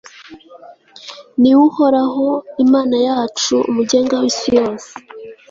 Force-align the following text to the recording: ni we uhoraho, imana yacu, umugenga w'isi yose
ni 1.41 1.51
we 1.57 1.61
uhoraho, 1.69 2.27
imana 2.63 2.95
yacu, 3.07 3.55
umugenga 3.69 4.13
w'isi 4.21 4.49
yose 4.59 4.89